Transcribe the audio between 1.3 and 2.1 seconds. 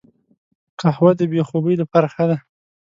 بې خوبي لپاره